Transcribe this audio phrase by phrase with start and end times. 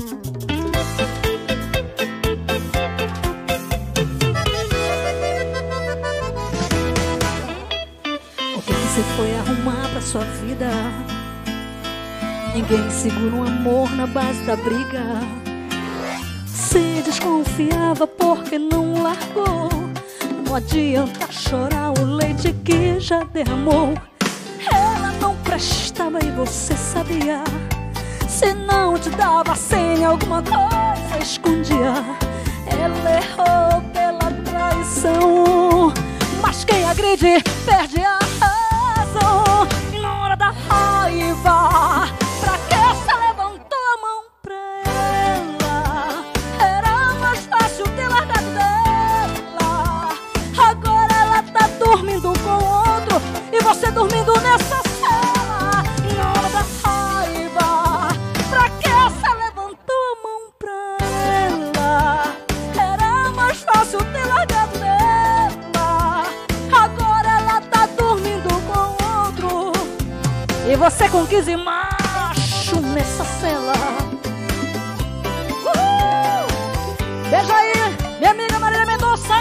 [0.00, 0.04] O
[8.62, 10.70] que você foi arrumar pra sua vida?
[12.54, 15.02] Ninguém segura um amor na base da briga.
[16.46, 19.68] Se desconfiava porque não largou.
[20.46, 23.94] Não adianta chorar o leite que já derramou.
[24.72, 27.42] Ela não prestava e você sabia.
[29.00, 32.04] Te dava senha, alguma coisa escondia.
[32.66, 35.92] Ela errou pela traição.
[36.42, 39.68] Mas quem agride perde a razão.
[39.94, 42.08] E na hora da raiva,
[42.40, 46.24] pra que você levantou a mão pra ela?
[46.58, 50.08] Era mais fácil ter largado dela.
[50.58, 53.22] Agora ela tá dormindo com outro
[53.52, 54.27] e você dormindo
[71.18, 73.72] com 15 macho nessa cela.
[75.50, 76.46] Uhul!
[77.56, 79.34] Aí, minha amiga Marília Mendonça.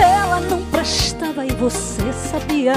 [0.00, 2.74] Ela não prestava e você sabia.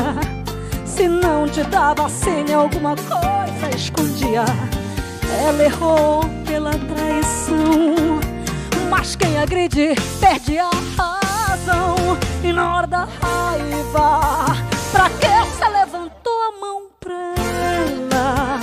[0.86, 4.46] Se não te dava senha, alguma coisa escondia.
[5.48, 8.20] Ela errou pela traição.
[8.92, 11.21] Mas quem agride perde a razão.
[12.44, 14.46] E na hora da raiva,
[14.92, 18.60] pra que você levantou a mão pra ela?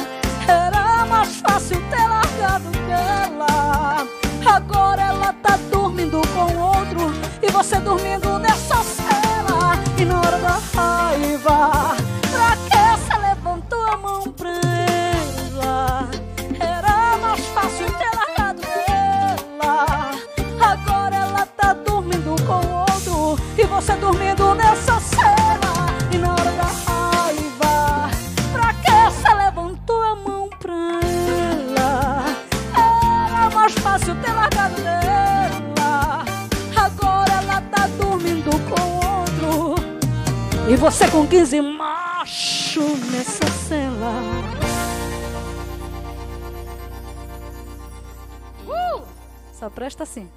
[0.46, 4.06] Era mais fácil ter largado dela.
[4.44, 8.27] Agora ela tá dormindo com outro e você dormindo
[34.58, 36.24] largado dela.
[36.76, 39.74] Agora ela tá dormindo com outro
[40.68, 44.12] e você com 15 macho nessa cela.
[48.66, 49.02] Uh!
[49.52, 50.28] Só presta assim.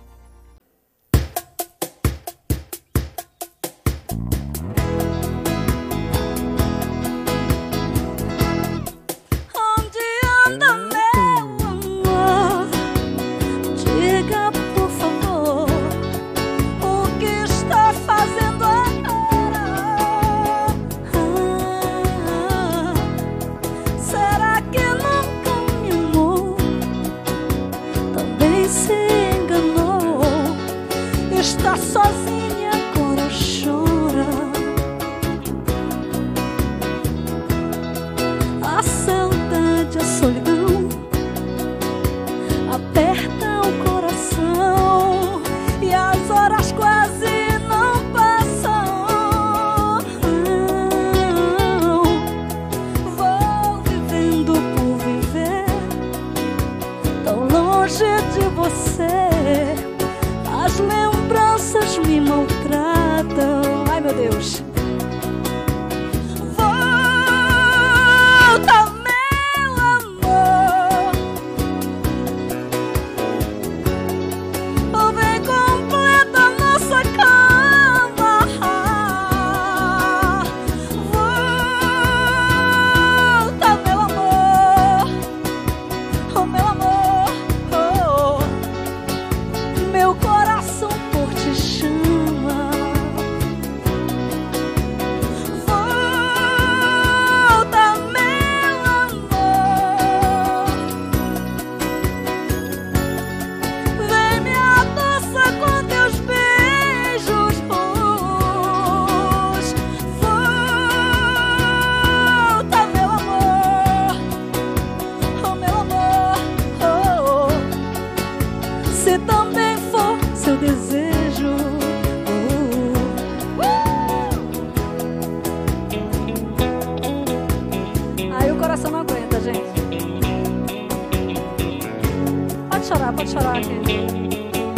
[132.69, 133.79] Pode chorar, pode chorar aqui.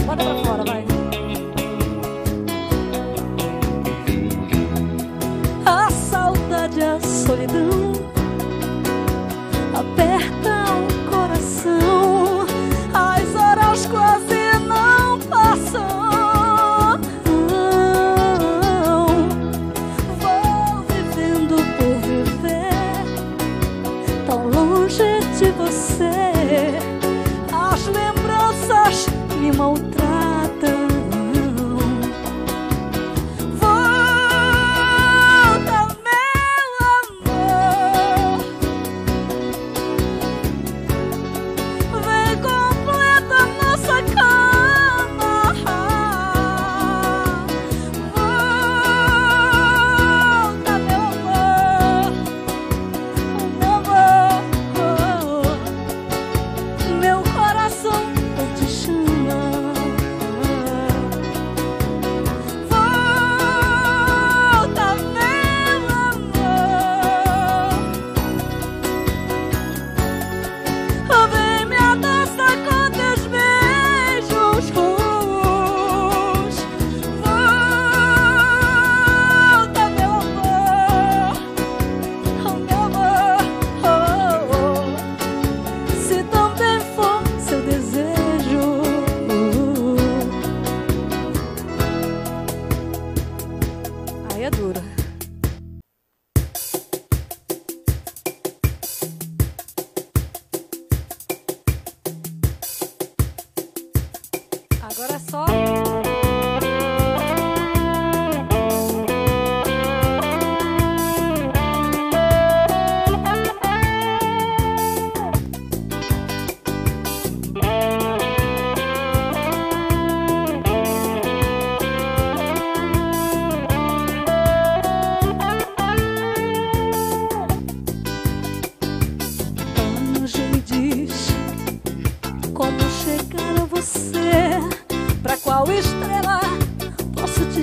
[0.05, 0.62] Bota pra fora,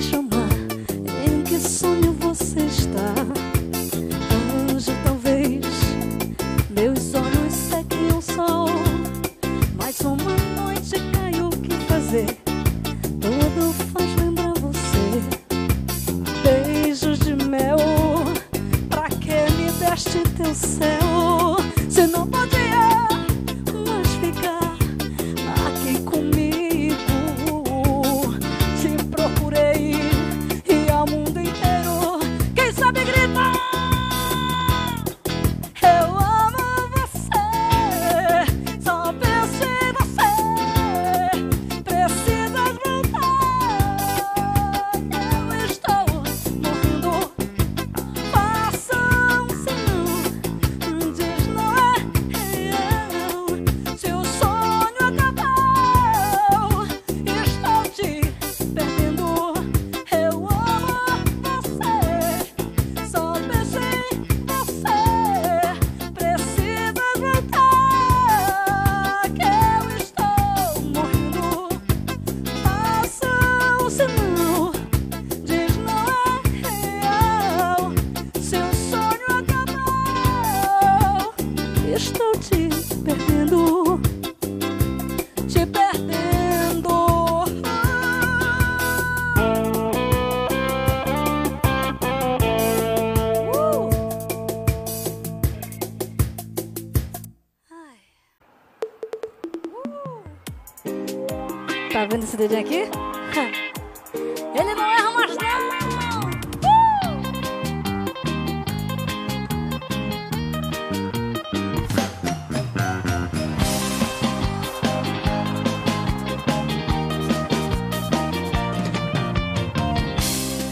[0.01, 0.30] dedinho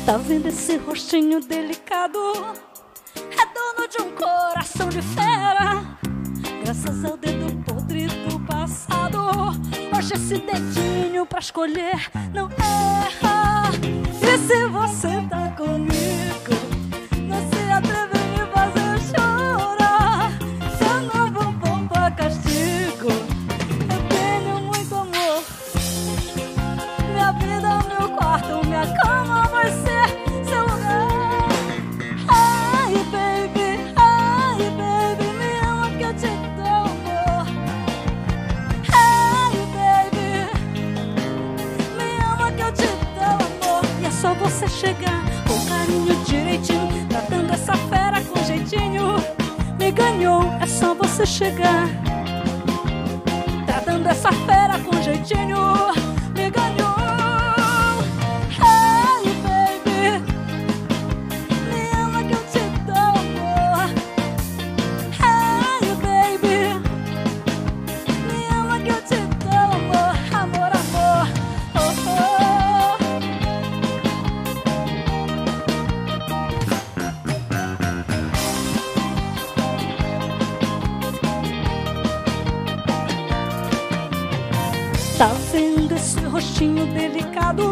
[0.09, 2.17] Tá vendo esse rostinho delicado?
[3.15, 5.85] É dono de um coração de fera.
[6.63, 9.19] Graças ao dedo podre do passado,
[9.95, 13.69] hoje esse dedinho pra escolher não erra.
[14.23, 16.28] E se você tá comigo,
[49.91, 51.87] ganhou, é só você chegar.
[53.65, 55.57] Tá dando essa fera com jeitinho.
[85.19, 87.63] Tá vendo esse rostinho delicado?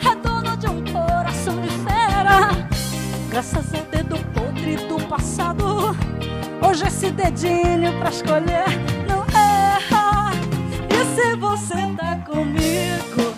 [0.00, 2.48] É dono de um coração de fera.
[3.28, 5.94] Graças ao dedo podre do passado,
[6.66, 8.64] hoje esse dedinho pra escolher
[9.06, 10.30] não erra.
[10.88, 13.29] E se você tá comigo?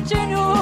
[0.00, 0.61] je.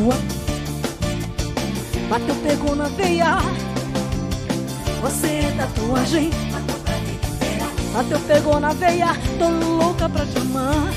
[0.00, 0.14] sua.
[2.08, 3.36] Bateu, pegou na veia.
[5.02, 6.30] Você é tatuagem.
[7.92, 9.14] Bateu, pegou na veia.
[9.38, 10.88] Tô louca pra te amar.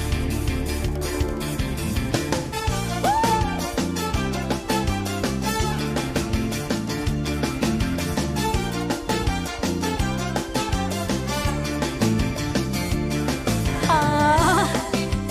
[13.89, 14.67] Ah,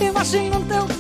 [0.01, 0.92] imagina o teu